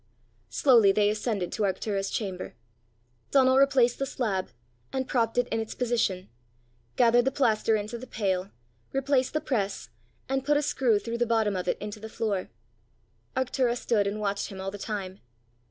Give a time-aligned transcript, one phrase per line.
[0.49, 2.55] Slowly they ascended to Arctura's chamber.
[3.29, 4.49] Donal replaced the slab,
[4.91, 6.27] and propped it in its position;
[6.95, 8.49] gathered the plaster into the pail;
[8.93, 9.89] replaced the press,
[10.27, 12.49] and put a screw through the bottom of it into the floor.
[13.37, 15.19] Arctura stood and watched him all the time.